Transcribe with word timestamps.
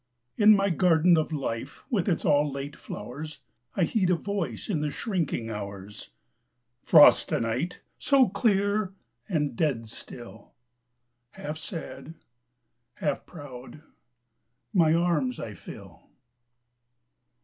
.In 0.35 0.55
my 0.55 0.71
garden 0.71 1.15
of 1.15 1.31
Life 1.31 1.83
with 1.91 2.09
its 2.09 2.25
all 2.25 2.51
late 2.51 2.75
flowersI 2.75 3.83
heed 3.83 4.09
a 4.09 4.15
Voice 4.15 4.67
in 4.67 4.81
the 4.81 4.89
shrinking 4.89 5.51
hours:"Frost 5.51 7.29
to 7.29 7.39
night—so 7.39 8.29
clear 8.29 8.95
and 9.29 9.55
dead 9.55 9.87
still" 9.89 10.53
…Half 11.33 11.59
sad, 11.59 12.15
half 12.95 13.27
proud, 13.27 13.83
my 14.73 14.91
arms 14.95 15.39
I 15.39 15.53
fill. 15.53 16.09